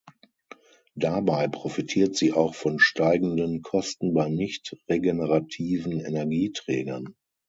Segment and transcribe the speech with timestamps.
[0.95, 7.13] Dabei profitiert sie auch von steigenden Kosten bei nicht regenerativen Energieträgern.